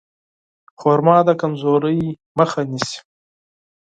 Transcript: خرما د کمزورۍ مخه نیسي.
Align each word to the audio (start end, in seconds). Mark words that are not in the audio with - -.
خرما 0.79 1.17
د 1.27 1.29
کمزورۍ 1.41 1.99
مخه 2.37 2.61
نیسي. 2.71 2.99